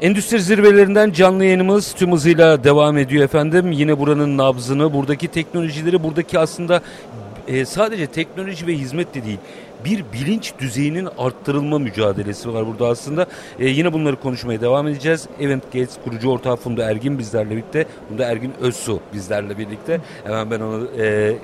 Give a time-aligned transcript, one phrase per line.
[0.00, 3.72] Endüstri zirvelerinden canlı yayınımız tüm hızıyla devam ediyor efendim.
[3.72, 6.82] Yine buranın nabzını, buradaki teknolojileri, buradaki aslında
[7.48, 9.38] e, sadece teknoloji ve hizmet de değil
[9.84, 13.26] bir bilinç düzeyinin arttırılma mücadelesi var burada aslında.
[13.58, 15.28] E, yine bunları konuşmaya devam edeceğiz.
[15.40, 17.86] Event Gates kurucu ortağı Funda Ergin bizlerle birlikte.
[18.08, 20.00] Funda Ergin Özsu bizlerle birlikte.
[20.24, 21.34] Hemen ben onu e,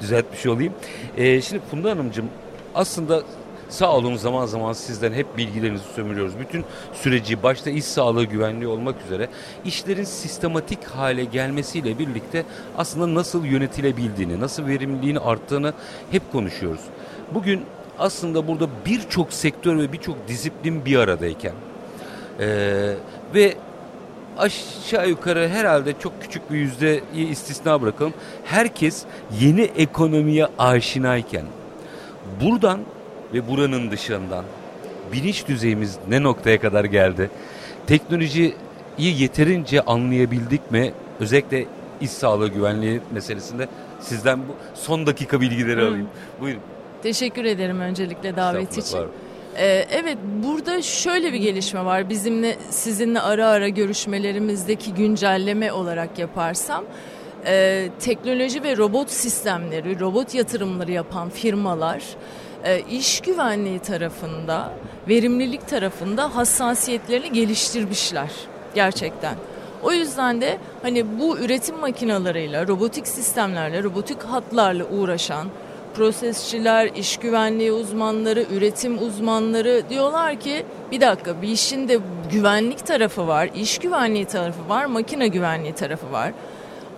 [0.00, 0.72] düzeltmiş olayım.
[1.16, 2.26] E, şimdi Funda Hanımcığım
[2.74, 3.22] aslında
[3.68, 6.38] Sağ olun zaman zaman sizden hep bilgilerinizi sömürüyoruz.
[6.38, 9.28] Bütün süreci başta iş sağlığı güvenliği olmak üzere
[9.64, 12.44] işlerin sistematik hale gelmesiyle birlikte
[12.78, 15.72] aslında nasıl yönetilebildiğini, nasıl verimliliğin arttığını
[16.10, 16.80] hep konuşuyoruz.
[17.34, 17.64] Bugün
[17.98, 21.52] aslında burada birçok sektör ve birçok disiplin bir aradayken
[22.40, 22.46] e,
[23.34, 23.54] ve
[24.38, 28.14] aşağı yukarı herhalde çok küçük bir yüzdeyi istisna bırakalım.
[28.44, 29.04] Herkes
[29.40, 31.44] yeni ekonomiye aşinayken
[32.40, 32.80] buradan
[33.36, 34.44] ve buranın dışından
[35.12, 37.30] bilinç düzeyimiz ne noktaya kadar geldi?
[37.86, 38.54] Teknolojiyi
[38.98, 40.92] yeterince anlayabildik mi?
[41.20, 41.66] Özellikle
[42.00, 43.68] iş sağlığı güvenliği meselesinde
[44.00, 45.88] sizden bu son dakika bilgileri hmm.
[45.88, 46.08] alayım.
[46.40, 46.60] Buyurun.
[47.02, 48.98] Teşekkür ederim öncelikle davet için.
[49.58, 52.08] Ee, evet burada şöyle bir gelişme var.
[52.08, 56.84] Bizimle sizinle ara ara görüşmelerimizdeki güncelleme olarak yaparsam
[57.46, 62.02] e, teknoloji ve robot sistemleri, robot yatırımları yapan firmalar
[62.66, 64.72] e, iş güvenliği tarafında,
[65.08, 68.30] verimlilik tarafında hassasiyetlerini geliştirmişler
[68.74, 69.34] gerçekten.
[69.82, 75.46] O yüzden de hani bu üretim makinalarıyla, robotik sistemlerle, robotik hatlarla uğraşan
[75.96, 81.98] prosesçiler, iş güvenliği uzmanları, üretim uzmanları diyorlar ki bir dakika bir işin de
[82.32, 86.32] güvenlik tarafı var, iş güvenliği tarafı var, makine güvenliği tarafı var.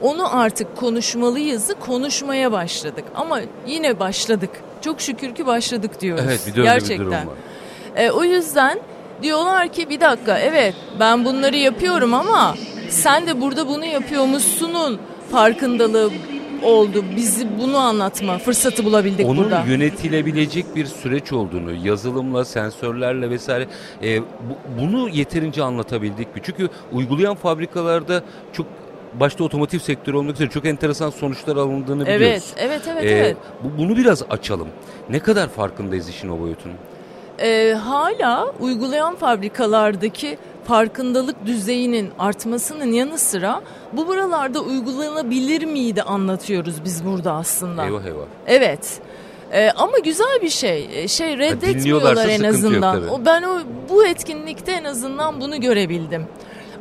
[0.03, 4.51] Onu artık konuşmalıyızı konuşmaya başladık ama yine başladık.
[4.83, 6.25] Çok şükür ki başladık diyoruz.
[6.27, 6.99] Evet bir de öyle Gerçekten.
[6.99, 7.37] bir durum var.
[7.97, 8.81] E, o yüzden
[9.23, 12.55] diyorlar ki bir dakika evet ben bunları yapıyorum ama
[12.89, 14.99] sen de burada bunu yapıyormuşsunun
[15.33, 16.11] farkındalığı
[16.63, 17.05] oldu.
[17.17, 19.61] Bizi bunu anlatma fırsatı bulabildik Onun burada.
[19.61, 23.67] Onun yönetilebilecek bir süreç olduğunu yazılımla, sensörlerle vesaire
[24.03, 24.25] e, bu,
[24.81, 26.41] bunu yeterince anlatabildik mi?
[26.45, 28.23] Çünkü uygulayan fabrikalarda
[28.53, 28.67] çok
[29.15, 32.25] başta otomotiv sektörü olmak üzere çok enteresan sonuçlar alındığını biliyoruz.
[32.27, 33.05] Evet, evet, evet.
[33.05, 33.37] Ee, evet.
[33.65, 34.69] Bu, bunu biraz açalım.
[35.11, 36.77] Ne kadar farkındayız işin o boyutunun?
[37.39, 43.61] Ee, hala uygulayan fabrikalardaki farkındalık düzeyinin artmasının yanı sıra
[43.93, 47.85] bu buralarda uygulanabilir miydi anlatıyoruz biz burada aslında.
[47.87, 48.25] Eyvah eyvah.
[48.47, 49.01] Evet.
[49.53, 50.89] Ee, ama güzel bir şey.
[50.93, 53.09] Ee, şey reddetmiyorlar en azından.
[53.09, 53.59] O ben o
[53.89, 56.27] bu etkinlikte en azından bunu görebildim.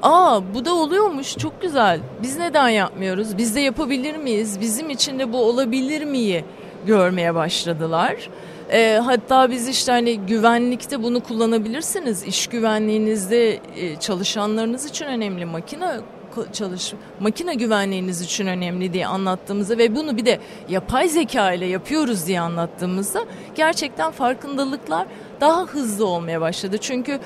[0.02, 2.00] Aa bu da oluyormuş çok güzel.
[2.24, 3.38] Biz neden yapmıyoruz?
[3.38, 4.62] Biz de yapabilir miyiz?
[4.62, 6.46] Bizim için de bu olabilir miyi
[6.86, 8.30] görmeye başladılar.
[8.72, 12.24] E, hatta biz işte hani güvenlikte bunu kullanabilirsiniz.
[12.24, 15.46] İş güvenliğinizde e, çalışanlarınız için önemli.
[15.46, 15.92] Makine
[16.54, 22.28] çalış makine güvenliğiniz için önemli diye anlattığımızda ve bunu bir de yapay zeka ile yapıyoruz
[22.28, 23.26] diye anlattığımızda
[23.56, 25.08] gerçekten farkındalıklar
[25.42, 26.78] daha hızlı olmaya başladı.
[26.78, 27.20] Çünkü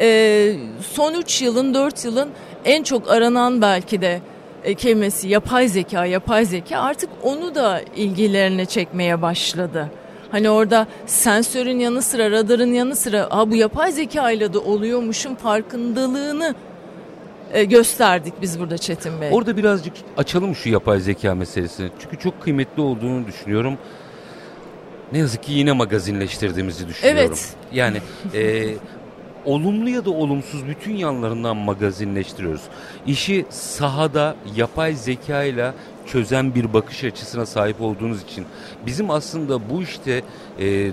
[0.00, 0.52] e,
[0.92, 2.30] son 3 yılın 4 yılın
[2.64, 4.20] en çok aranan belki de
[4.64, 9.90] e, kelimesi yapay zeka yapay zeka artık onu da ilgilerine çekmeye başladı.
[10.30, 15.34] Hani orada sensörün yanı sıra radarın yanı sıra ha bu yapay zeka ile de oluyormuşun
[15.34, 16.54] farkındalığını
[17.52, 19.28] e, gösterdik biz burada Çetin Bey.
[19.32, 21.90] Orada birazcık açalım şu yapay zeka meselesini.
[21.98, 23.78] Çünkü çok kıymetli olduğunu düşünüyorum.
[25.12, 27.22] Ne yazık ki yine magazinleştirdiğimizi düşünüyorum.
[27.26, 27.54] Evet.
[27.72, 27.98] Yani
[28.34, 28.74] e,
[29.44, 32.62] olumlu ya da olumsuz bütün yanlarından magazinleştiriyoruz.
[33.06, 35.72] İşi sahada yapay zeka ile
[36.06, 38.46] çözen bir bakış açısına sahip olduğunuz için
[38.86, 40.22] bizim aslında bu işte
[40.60, 40.90] e,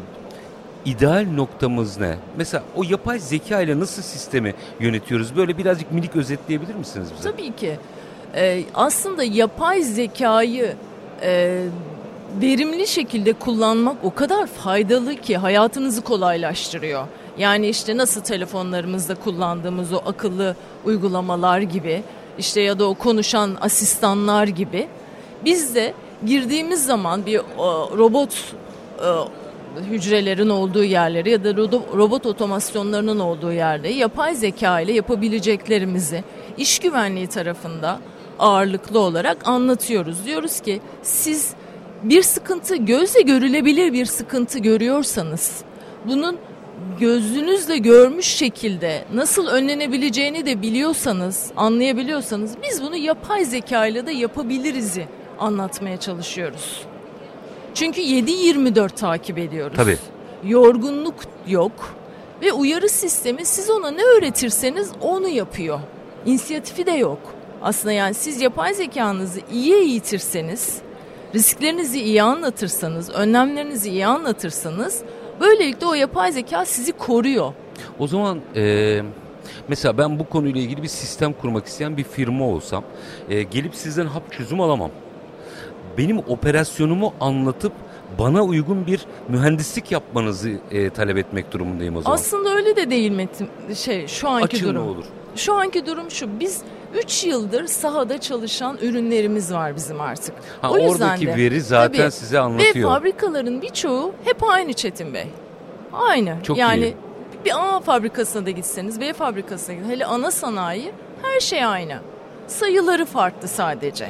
[0.85, 2.15] ideal noktamız ne?
[2.37, 5.35] Mesela o yapay zeka ile nasıl sistemi yönetiyoruz?
[5.35, 7.31] Böyle birazcık minik özetleyebilir misiniz bize?
[7.31, 7.77] Tabii ki.
[8.35, 10.75] Ee, aslında yapay zekayı
[11.21, 11.63] e,
[12.41, 17.07] verimli şekilde kullanmak o kadar faydalı ki hayatınızı kolaylaştırıyor.
[17.37, 20.55] Yani işte nasıl telefonlarımızda kullandığımız o akıllı
[20.85, 22.03] uygulamalar gibi
[22.37, 24.87] işte ya da o konuşan asistanlar gibi
[25.45, 25.93] biz de
[26.25, 27.41] girdiğimiz zaman bir
[27.97, 28.53] robot
[29.89, 31.55] hücrelerin olduğu yerleri ya da
[31.97, 36.23] robot otomasyonlarının olduğu yerde yapay zeka ile yapabileceklerimizi
[36.57, 37.99] iş güvenliği tarafında
[38.39, 40.25] ağırlıklı olarak anlatıyoruz.
[40.25, 41.53] Diyoruz ki siz
[42.03, 45.63] bir sıkıntı gözle görülebilir bir sıkıntı görüyorsanız
[46.05, 46.37] bunun
[46.99, 55.07] gözünüzle görmüş şekilde nasıl önlenebileceğini de biliyorsanız, anlayabiliyorsanız biz bunu yapay zeka ile de yapabiliriz'i
[55.39, 56.81] anlatmaya çalışıyoruz.
[57.73, 59.77] Çünkü 7-24 takip ediyoruz.
[59.77, 59.97] Tabii.
[60.43, 61.15] Yorgunluk
[61.47, 61.95] yok
[62.41, 65.79] Ve uyarı sistemi siz ona ne öğretirseniz onu yapıyor.
[66.25, 67.19] İnisiyatifi de yok.
[67.61, 70.77] Aslında yani siz yapay zekanızı iyi eğitirseniz,
[71.35, 75.01] risklerinizi iyi anlatırsanız, önlemlerinizi iyi anlatırsanız
[75.39, 77.53] böylelikle o yapay zeka sizi koruyor.
[77.99, 79.01] O zaman e,
[79.67, 82.83] mesela ben bu konuyla ilgili bir sistem kurmak isteyen bir firma olsam
[83.29, 84.91] e, gelip sizden hap çözüm alamam.
[85.97, 87.73] Benim operasyonumu anlatıp
[88.19, 92.15] bana uygun bir mühendislik yapmanızı e, talep etmek durumundayım o zaman.
[92.15, 93.47] Aslında öyle de değil Metin.
[93.75, 94.87] Şey şu anki Açın durum.
[94.87, 95.05] olur.
[95.35, 96.39] Şu anki durum şu.
[96.39, 96.61] Biz
[96.93, 100.35] 3 yıldır sahada çalışan ürünlerimiz var bizim artık.
[100.61, 102.89] Ha, o yüzden oradaki de, veri zaten tabii, size anlatıyor.
[102.89, 105.27] Ve fabrikaların birçoğu hep aynı Çetin Bey.
[105.93, 106.37] Aynı.
[106.43, 106.95] Çok yani iyi.
[107.45, 110.91] bir A fabrikasına da gitseniz, B fabrikasına gitseniz, hele ana sanayi
[111.21, 111.97] her şey aynı.
[112.47, 114.09] Sayıları farklı sadece.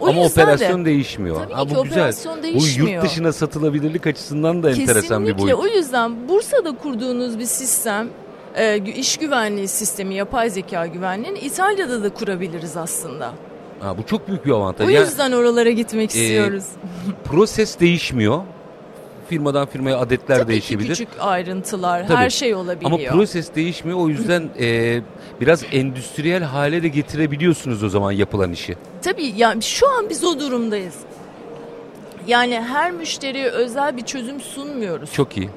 [0.00, 1.36] O Ama operasyon de, değişmiyor.
[1.36, 1.98] Tabii ha, bu ki güzel.
[1.98, 2.88] operasyon değişmiyor.
[2.88, 4.92] Bu yurt dışına satılabilirlik açısından da Kesinlikle.
[4.92, 5.50] enteresan bir boyut.
[5.50, 8.08] Kesinlikle o yüzden Bursa'da kurduğunuz bir sistem
[8.56, 13.32] e, iş güvenliği sistemi, yapay zeka güvenliğini İtalya'da da kurabiliriz aslında.
[13.80, 14.86] Ha, bu çok büyük bir avantaj.
[14.86, 16.64] O yüzden yani, oralara gitmek e, istiyoruz.
[17.24, 18.42] proses değişmiyor.
[19.28, 20.94] Firmadan firmaya adetler Tabii değişebilir.
[20.94, 22.16] Tabii küçük ayrıntılar, Tabii.
[22.16, 22.90] her şey olabiliyor.
[22.90, 23.98] Ama proses değişmiyor.
[23.98, 25.00] O yüzden e,
[25.40, 28.76] biraz endüstriyel hale de getirebiliyorsunuz o zaman yapılan işi.
[29.02, 30.94] Tabii yani şu an biz o durumdayız.
[32.26, 35.12] Yani her müşteriye özel bir çözüm sunmuyoruz.
[35.12, 35.50] Çok iyi.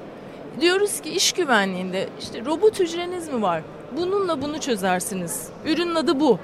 [0.61, 3.61] Diyoruz ki iş güvenliğinde işte robot hücreniz mi var?
[3.97, 5.47] Bununla bunu çözersiniz.
[5.65, 6.39] Ürünün adı bu.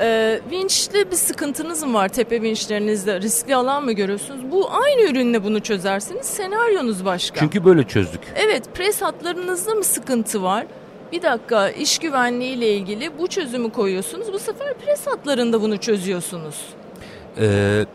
[0.00, 3.20] Ee, vinçli bir sıkıntınız mı var tepe vinçlerinizde?
[3.20, 4.40] Riskli alan mı görüyorsunuz?
[4.52, 6.26] Bu aynı ürünle bunu çözersiniz.
[6.26, 7.40] Senaryonuz başka.
[7.40, 8.20] Çünkü böyle çözdük.
[8.36, 10.66] Evet pres hatlarınızda mı sıkıntı var?
[11.12, 14.32] Bir dakika iş güvenliği ile ilgili bu çözümü koyuyorsunuz.
[14.32, 16.56] Bu sefer pres hatlarında bunu çözüyorsunuz.
[17.40, 17.86] Ee,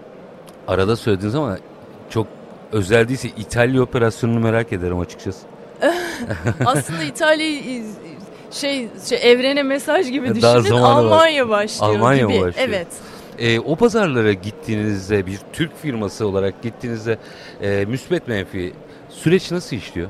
[0.67, 1.57] arada söylediniz ama
[2.73, 5.39] özel değilse İtalya operasyonunu merak ederim açıkçası.
[6.65, 7.61] Aslında İtalya
[8.51, 11.49] şey, şey evrene mesaj gibi düşünün Almanya var.
[11.49, 12.41] başlıyor Almanya gibi.
[12.41, 12.53] Başlıyor?
[12.57, 12.87] Evet.
[13.39, 17.17] E, o pazarlara gittiğinizde bir Türk firması olarak gittiğinizde
[17.61, 18.73] e, müsbet menfi
[19.09, 20.09] süreç nasıl işliyor?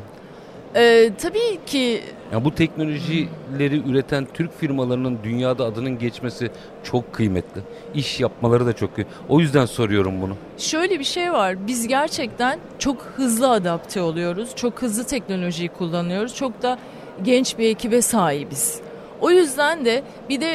[0.75, 2.01] Ee, tabii ki
[2.33, 6.51] yani bu teknolojileri üreten Türk firmalarının dünyada adının geçmesi
[6.83, 7.61] çok kıymetli.
[7.93, 9.15] İş yapmaları da çok kıymetli.
[9.29, 10.35] O yüzden soruyorum bunu.
[10.57, 11.67] Şöyle bir şey var.
[11.67, 14.49] Biz gerçekten çok hızlı adapte oluyoruz.
[14.55, 16.35] Çok hızlı teknolojiyi kullanıyoruz.
[16.35, 16.79] Çok da
[17.23, 18.81] genç bir ekibe sahibiz.
[19.21, 20.49] O yüzden de bir de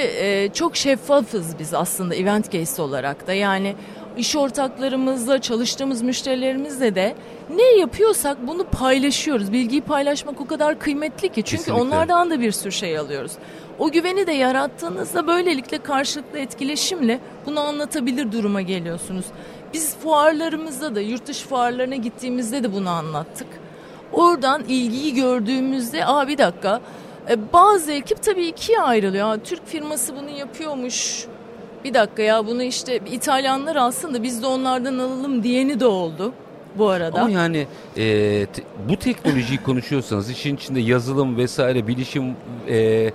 [0.45, 3.33] e, çok şeffafız biz aslında Event Case olarak da.
[3.33, 3.75] Yani
[4.19, 7.15] iş ortaklarımızla, çalıştığımız müşterilerimizle de
[7.57, 9.53] ne yapıyorsak bunu paylaşıyoruz.
[9.53, 11.43] Bilgiyi paylaşmak o kadar kıymetli ki.
[11.43, 11.83] Çünkü Kesinlikle.
[11.83, 13.33] onlardan da bir sürü şey alıyoruz.
[13.79, 19.25] O güveni de yarattığınızda böylelikle karşılıklı etkileşimle bunu anlatabilir duruma geliyorsunuz.
[19.73, 23.49] Biz fuarlarımızda da yurt dışı fuarlarına gittiğimizde de bunu anlattık.
[24.13, 26.81] Oradan ilgiyi gördüğümüzde aa bir dakika
[27.31, 29.39] e, bazı ekip tabii ikiye ayrılıyor.
[29.45, 31.27] Türk firması bunu yapıyormuş
[31.85, 36.33] bir dakika ya bunu işte İtalyanlar alsın da biz de onlardan alalım diyeni de oldu
[36.79, 37.21] bu arada.
[37.21, 37.67] Ama yani
[37.97, 42.37] e, te, bu teknolojiyi konuşuyorsanız işin içinde yazılım vesaire bilişim
[42.69, 43.11] e,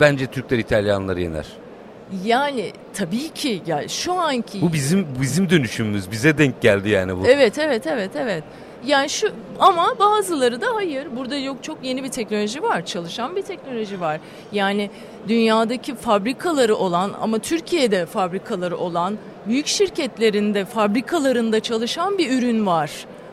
[0.00, 1.46] bence Türkler İtalyanları yener.
[2.24, 6.10] Yani tabii ki ya şu anki Bu bizim bizim dönüşümümüz.
[6.10, 7.26] Bize denk geldi yani bu.
[7.26, 8.44] Evet evet evet evet.
[8.86, 13.42] Yani şu ama bazıları da hayır burada yok çok yeni bir teknoloji var çalışan bir
[13.42, 14.20] teknoloji var.
[14.52, 14.90] Yani
[15.28, 22.90] dünyadaki fabrikaları olan ama Türkiye'de fabrikaları olan büyük şirketlerinde fabrikalarında çalışan bir ürün var.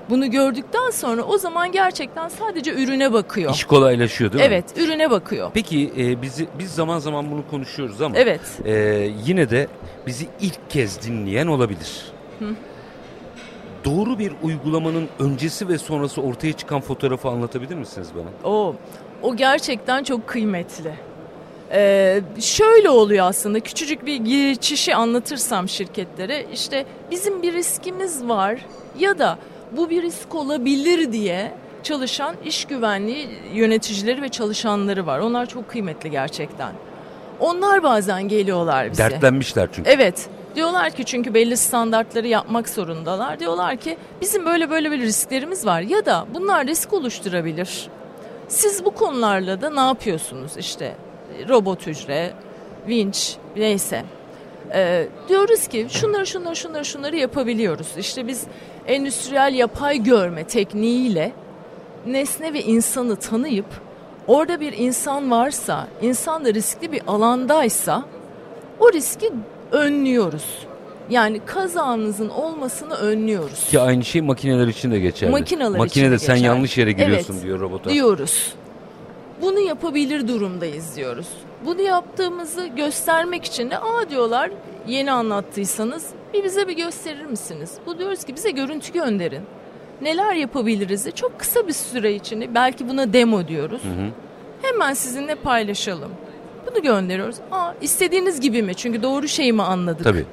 [0.09, 3.53] Bunu gördükten sonra o zaman gerçekten sadece ürüne bakıyor.
[3.53, 4.47] İş kolaylaşıyor değil mi?
[4.47, 5.51] Evet, ürüne bakıyor.
[5.53, 8.41] Peki e, bizi biz zaman zaman bunu konuşuyoruz ama evet.
[8.65, 8.73] e,
[9.25, 9.67] yine de
[10.07, 12.03] bizi ilk kez dinleyen olabilir.
[12.39, 12.45] Hı
[13.85, 18.53] doğru bir uygulamanın öncesi ve sonrası ortaya çıkan fotoğrafı anlatabilir misiniz bana?
[18.53, 18.75] O,
[19.21, 20.93] o gerçekten çok kıymetli.
[21.71, 28.65] Ee, şöyle oluyor aslında küçücük bir geçişi anlatırsam şirketlere işte bizim bir riskimiz var
[28.99, 29.37] ya da
[29.71, 31.51] bu bir risk olabilir diye
[31.83, 35.19] çalışan iş güvenliği yöneticileri ve çalışanları var.
[35.19, 36.71] Onlar çok kıymetli gerçekten.
[37.39, 39.03] Onlar bazen geliyorlar bize.
[39.03, 39.89] Dertlenmişler çünkü.
[39.89, 40.29] Evet.
[40.55, 43.39] Diyorlar ki çünkü belli standartları yapmak zorundalar.
[43.39, 47.89] Diyorlar ki bizim böyle böyle bir risklerimiz var ya da bunlar risk oluşturabilir.
[48.47, 50.95] Siz bu konularla da ne yapıyorsunuz işte
[51.49, 52.33] robot hücre,
[52.87, 54.03] vinç neyse.
[54.73, 57.87] Ee, diyoruz ki şunları şunları şunları şunları yapabiliyoruz.
[57.97, 58.43] İşte biz
[58.87, 61.31] endüstriyel yapay görme tekniğiyle
[62.05, 63.81] nesne ve insanı tanıyıp
[64.27, 68.05] orada bir insan varsa, insan da riskli bir alandaysa
[68.79, 69.31] o riski
[69.71, 70.45] önlüyoruz.
[71.09, 73.69] Yani kazanızın olmasını önlüyoruz.
[73.69, 75.31] Ki aynı şey makineler için de geçerli.
[75.31, 76.47] Makineler Makinede için de sen geçerli.
[76.47, 77.89] yanlış yere giriyorsun evet, diyor robota.
[77.89, 78.53] Diyoruz.
[79.41, 81.27] Bunu yapabilir durumdayız diyoruz.
[81.65, 84.51] Bunu yaptığımızı göstermek için de aa diyorlar
[84.87, 87.73] yeni anlattıysanız bir bize bir gösterir misiniz?
[87.85, 89.43] Bu diyoruz ki bize görüntü gönderin.
[90.01, 91.07] Neler yapabiliriz?
[91.15, 93.83] Çok kısa bir süre içinde belki buna demo diyoruz.
[93.83, 94.09] Hı hı.
[94.61, 96.11] Hemen sizinle paylaşalım.
[96.73, 97.35] Bunu gönderiyoruz.
[97.51, 98.75] Aa istediğiniz gibi mi?
[98.75, 100.03] Çünkü doğru şeyi mi anladık?
[100.03, 100.25] Tabii.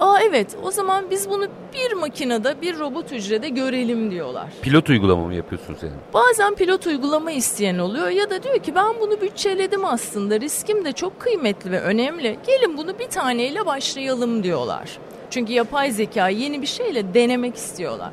[0.00, 4.46] Aa evet o zaman biz bunu bir makinede bir robot hücrede görelim diyorlar.
[4.62, 5.94] Pilot uygulama mı yapıyorsunuz yani?
[6.14, 10.92] Bazen pilot uygulama isteyen oluyor ya da diyor ki ben bunu bütçeledim aslında riskim de
[10.92, 12.38] çok kıymetli ve önemli.
[12.46, 14.98] Gelin bunu bir taneyle başlayalım diyorlar.
[15.30, 18.10] Çünkü yapay zeka yeni bir şeyle denemek istiyorlar.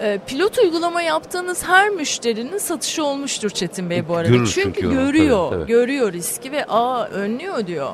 [0.00, 4.28] Ee, pilot uygulama yaptığınız her müşterinin satışı olmuştur Çetin Bey bu arada.
[4.28, 5.72] Görür çünkü, çünkü görüyor, tabii, tabii.
[5.72, 7.90] görüyor riski ve aa önlüyor diyor.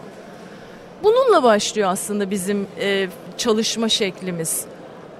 [1.02, 3.08] Bununla başlıyor aslında bizim e,
[3.38, 4.64] çalışma şeklimiz.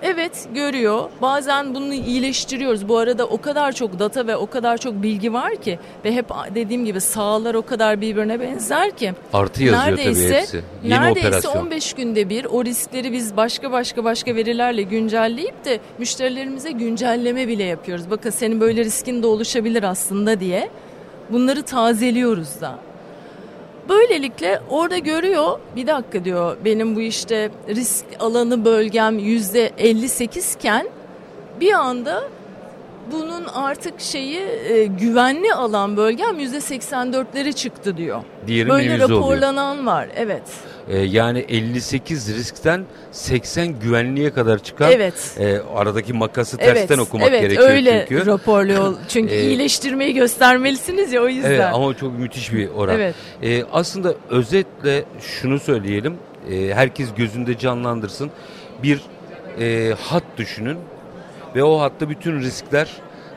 [0.07, 1.11] Evet görüyor.
[1.23, 2.89] Bazen bunu iyileştiriyoruz.
[2.89, 6.27] Bu arada o kadar çok data ve o kadar çok bilgi var ki ve hep
[6.55, 9.13] dediğim gibi sahalar o kadar birbirine benzer ki.
[9.33, 10.63] Artı yazıyor neredeyse, tabii hepsi.
[10.85, 11.57] Yeni neredeyse operasyon.
[11.67, 17.65] 15 günde bir o riskleri biz başka başka başka verilerle güncelleyip de müşterilerimize güncelleme bile
[17.65, 18.11] yapıyoruz.
[18.11, 20.71] Bakın senin böyle riskin de oluşabilir aslında diye.
[21.31, 22.79] Bunları tazeliyoruz da.
[23.89, 30.87] Böylelikle orada görüyor bir dakika diyor benim bu işte risk alanı bölgem yüzde 58 iken
[31.61, 32.25] bir anda
[33.13, 38.23] bunun artık şeyi e, güvenli alan bölgem yüzde 84'leri çıktı diyor.
[38.47, 39.87] Diğeri Böyle raporlanan oluyor.
[39.87, 40.43] var evet.
[40.89, 45.37] Ee, yani 58 riskten 80 güvenliğe kadar çıkan evet.
[45.39, 48.27] e, aradaki makası tersten evet, okumak evet, gerekiyor öyle çünkü.
[48.27, 48.95] raporluyor.
[49.09, 51.51] Çünkü ee, iyileştirmeyi göstermelisiniz ya o yüzden.
[51.51, 52.95] Evet ama çok müthiş bir oran.
[52.95, 53.15] Evet.
[53.43, 56.17] Ee, aslında özetle şunu söyleyelim.
[56.51, 58.31] E, herkes gözünde canlandırsın.
[58.83, 59.01] Bir
[59.61, 60.79] e, hat düşünün
[61.57, 62.89] ve o hatta bütün riskler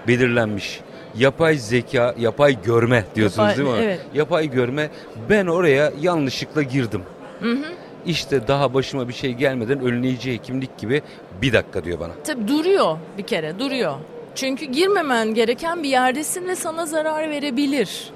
[0.08, 0.82] belirlenmiş.
[1.18, 3.84] Yapay zeka, yapay görme diyorsunuz yapay, değil mi?
[3.86, 4.00] Evet.
[4.14, 4.90] Yapay görme.
[5.30, 7.02] Ben oraya yanlışlıkla girdim.
[7.40, 7.66] Hı hı.
[8.06, 11.02] İşte daha başıma bir şey gelmeden önleyici hekimlik gibi
[11.42, 12.12] bir dakika diyor bana.
[12.24, 13.94] Tabii duruyor bir kere duruyor.
[14.36, 18.10] Çünkü girmemen gereken bir yerdesin ve sana zarar verebilir.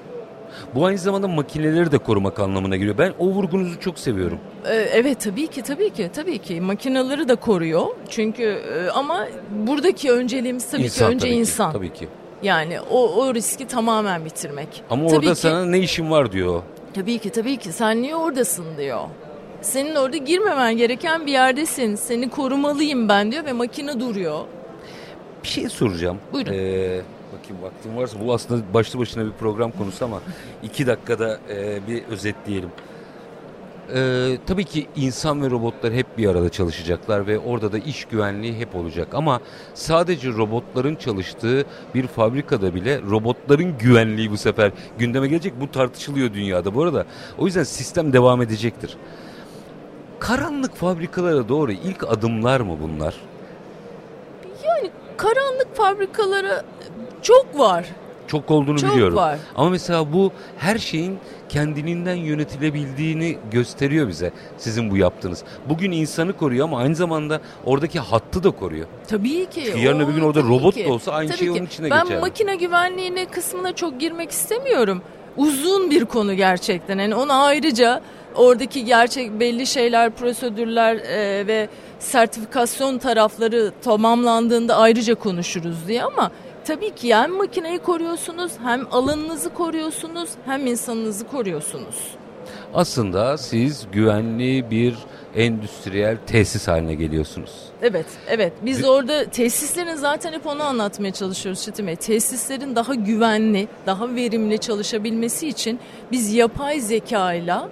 [0.76, 2.98] Bu aynı zamanda makineleri de korumak anlamına geliyor.
[2.98, 4.40] Ben o vurgunuzu çok seviyorum.
[4.66, 7.86] Ee, evet tabii ki tabii ki tabii ki makineleri de koruyor.
[8.10, 9.28] Çünkü e, ama
[9.68, 11.72] buradaki önceliğimiz tabii insan, ki önce tabii insan.
[11.72, 12.08] Ki, tabii ki.
[12.44, 14.84] Yani o o riski tamamen bitirmek.
[14.90, 16.62] Ama tabii orada ki, sana ne işin var diyor.
[16.94, 19.02] Tabii ki tabii ki sen niye oradasın diyor.
[19.62, 21.96] Senin orada girmemen gereken bir yerdesin.
[21.96, 24.40] Seni korumalıyım ben diyor ve makine duruyor.
[25.44, 26.18] Bir şey soracağım.
[26.34, 26.54] Buyurun.
[26.54, 27.02] Ee,
[27.40, 30.22] bakayım vaktim varsa bu aslında başlı başına bir program konusu ama
[30.64, 32.70] iki dakikada e, bir özetleyelim.
[33.96, 38.54] Ee, tabii ki insan ve robotlar hep bir arada çalışacaklar ve orada da iş güvenliği
[38.54, 39.08] hep olacak.
[39.14, 39.40] Ama
[39.74, 45.54] sadece robotların çalıştığı bir fabrikada bile robotların güvenliği bu sefer gündeme gelecek.
[45.62, 47.06] Bu tartışılıyor dünyada bu arada.
[47.38, 48.98] O yüzden sistem devam edecektir.
[50.20, 53.16] Karanlık fabrikalara doğru ilk adımlar mı bunlar?
[54.64, 56.64] Yani karanlık fabrikalara
[57.22, 57.86] çok var.
[58.28, 59.16] Çok olduğunu çok biliyorum.
[59.16, 59.38] var.
[59.56, 61.18] Ama mesela bu her şeyin
[61.50, 65.44] kendiliğinden yönetilebildiğini gösteriyor bize sizin bu yaptığınız.
[65.70, 68.88] Bugün insanı koruyor ama aynı zamanda oradaki hattı da koruyor.
[69.08, 69.64] Tabii ki.
[69.66, 70.86] Çünkü yarın öbür gün orada robot ki.
[70.86, 71.54] da olsa aynı tabii şey ki.
[71.54, 72.16] onun içine ben geçer.
[72.16, 75.02] Ben makine güvenliğine kısmına çok girmek istemiyorum.
[75.38, 77.00] Uzun bir konu gerçekten.
[77.00, 78.02] Yani onu ayrıca
[78.36, 86.32] oradaki gerçek belli şeyler, prosedürler e, ve sertifikasyon tarafları tamamlandığında ayrıca konuşuruz diye ama
[86.66, 91.96] tabii ki hem makineyi koruyorsunuz, hem alanınızı koruyorsunuz, hem insanınızı koruyorsunuz.
[92.74, 94.96] Aslında siz güvenli bir
[95.36, 97.52] endüstriyel tesis haline geliyorsunuz.
[97.82, 98.54] Evet, evet.
[98.62, 101.96] Biz orada tesislerin zaten hep onu anlatmaya çalışıyoruz Çetin Bey.
[101.96, 105.80] Tesislerin daha güvenli, daha verimli çalışabilmesi için
[106.12, 107.70] biz yapay zekayla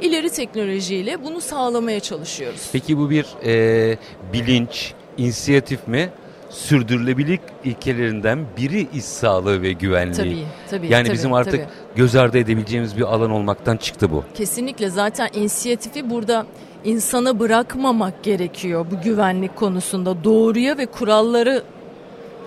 [0.00, 2.68] ileri teknolojiyle bunu sağlamaya çalışıyoruz.
[2.72, 3.98] Peki bu bir e,
[4.32, 6.10] bilinç, inisiyatif mi?
[6.50, 10.16] Sürdürülebilirlik ilkelerinden biri iş sağlığı ve güvenliği.
[10.16, 10.92] Tabii, tabii.
[10.92, 11.96] Yani tabii, bizim artık tabii.
[11.96, 14.24] göz ardı edebileceğimiz bir alan olmaktan çıktı bu.
[14.34, 16.46] Kesinlikle zaten inisiyatifi burada
[16.84, 20.24] insana bırakmamak gerekiyor bu güvenlik konusunda.
[20.24, 21.62] Doğruya ve kuralları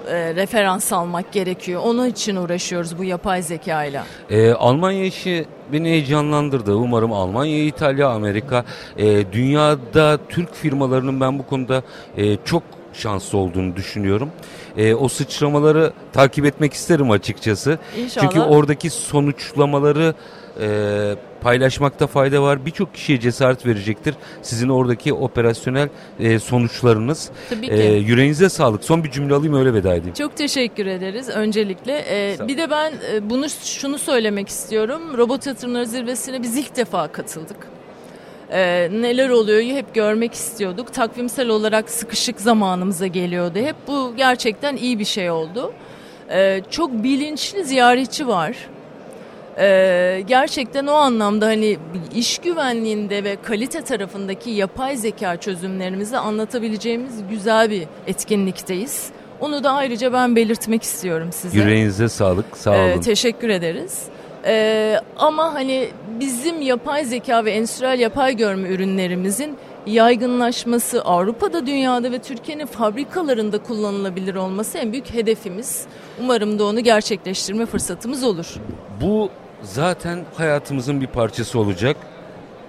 [0.08, 1.82] e, referans almak gerekiyor.
[1.86, 4.02] Onun için uğraşıyoruz bu yapay zeka ile.
[4.30, 6.76] Ee, Almanya işi beni heyecanlandırdı.
[6.76, 8.66] Umarım Almanya, İtalya, Amerika,
[8.98, 11.84] e, dünyada Türk firmalarının ben bu konuda
[12.18, 12.64] e, çok
[12.94, 14.32] şanslı olduğunu düşünüyorum.
[14.78, 17.80] E, o sıçramaları takip etmek isterim açıkçası.
[17.98, 18.30] İnşallah.
[18.30, 20.16] Çünkü oradaki sonuçlamaları
[20.62, 22.66] e, paylaşmakta fayda var.
[22.66, 24.16] Birçok kişiye cesaret verecektir.
[24.42, 27.32] Sizin oradaki operasyonel e, sonuçlarınız.
[27.50, 27.74] Tabii ki.
[27.74, 28.84] E, yüreğinize sağlık.
[28.84, 30.14] Son bir cümle alayım öyle veda edeyim.
[30.14, 32.06] Çok teşekkür ederiz öncelikle.
[32.10, 35.18] E, bir de ben e, bunu şunu söylemek istiyorum.
[35.18, 37.71] Robot Yatırımları Zirvesi'ne biz ilk defa katıldık.
[38.52, 40.94] Ee, neler oluyor hep görmek istiyorduk.
[40.94, 43.60] Takvimsel olarak sıkışık zamanımıza geliyordu.
[43.60, 45.74] Hep bu gerçekten iyi bir şey oldu.
[46.32, 48.56] Ee, çok bilinçli ziyaretçi var.
[49.60, 51.78] Ee, gerçekten o anlamda hani
[52.16, 59.10] iş güvenliğinde ve kalite tarafındaki yapay zeka çözümlerimizi anlatabileceğimiz güzel bir etkinlikteyiz.
[59.40, 61.58] Onu da ayrıca ben belirtmek istiyorum size.
[61.60, 62.80] Yüreğinize sağlık, sağ olun.
[62.80, 64.04] Ee, teşekkür ederiz.
[64.46, 72.20] Ee, ama hani bizim yapay zeka ve endüstriyel yapay görme ürünlerimizin yaygınlaşması Avrupa'da, dünyada ve
[72.20, 75.86] Türkiye'nin fabrikalarında kullanılabilir olması en büyük hedefimiz.
[76.22, 78.56] Umarım da onu gerçekleştirme fırsatımız olur.
[79.02, 79.30] Bu
[79.62, 81.98] zaten hayatımızın bir parçası olacak.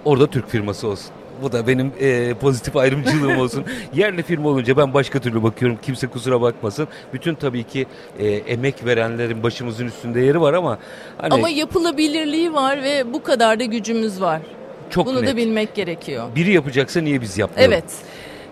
[0.05, 1.11] Orada Türk firması olsun.
[1.43, 3.65] Bu da benim e, pozitif ayrımcılığım olsun.
[3.95, 5.79] Yerli firma olunca ben başka türlü bakıyorum.
[5.81, 6.87] Kimse kusura bakmasın.
[7.13, 7.85] Bütün tabii ki
[8.19, 10.77] e, emek verenlerin başımızın üstünde yeri var ama
[11.17, 14.41] hani Ama yapılabilirliği var ve bu kadar da gücümüz var.
[14.89, 15.27] Çok Bunu net.
[15.29, 16.27] da bilmek gerekiyor.
[16.35, 17.73] Biri yapacaksa niye biz yapmayalım?
[17.73, 17.93] Evet.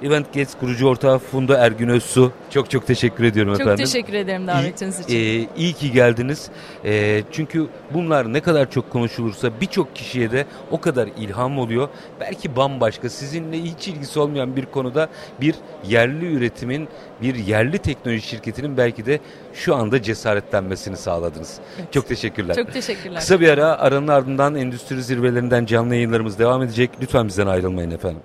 [0.03, 2.31] Event Gates kurucu ortağı Funda Ergün Özsu.
[2.49, 3.85] Çok çok teşekkür ediyorum çok efendim.
[3.85, 5.15] Çok teşekkür ederim davetiniz için.
[5.15, 6.49] E, iyi ki geldiniz.
[6.85, 11.89] E, çünkü bunlar ne kadar çok konuşulursa birçok kişiye de o kadar ilham oluyor.
[12.19, 15.09] Belki bambaşka sizinle hiç ilgisi olmayan bir konuda
[15.41, 15.55] bir
[15.87, 16.87] yerli üretimin,
[17.21, 19.19] bir yerli teknoloji şirketinin belki de
[19.53, 21.59] şu anda cesaretlenmesini sağladınız.
[21.79, 21.93] Evet.
[21.93, 22.55] Çok teşekkürler.
[22.55, 23.19] Çok teşekkürler.
[23.19, 26.89] Kısa bir ara aranın ardından endüstri zirvelerinden canlı yayınlarımız devam edecek.
[27.01, 28.21] Lütfen bizden ayrılmayın efendim.